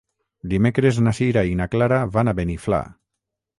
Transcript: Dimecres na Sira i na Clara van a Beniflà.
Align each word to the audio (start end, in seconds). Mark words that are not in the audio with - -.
Dimecres 0.53 0.97
na 1.09 1.13
Sira 1.19 1.45
i 1.51 1.53
na 1.61 1.69
Clara 1.75 2.01
van 2.17 2.35
a 2.35 2.37
Beniflà. 2.43 2.83